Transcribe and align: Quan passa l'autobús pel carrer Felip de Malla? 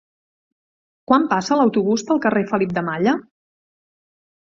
Quan 1.11 1.27
passa 1.33 1.57
l'autobús 1.59 2.05
pel 2.07 2.21
carrer 2.23 2.43
Felip 2.53 2.73
de 2.79 2.85
Malla? 2.87 3.13